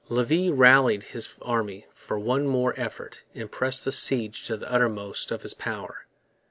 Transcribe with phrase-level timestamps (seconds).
[0.09, 5.29] Levis rallied his army for one more effort and pressed the siege to the uttermost
[5.29, 6.07] of his power.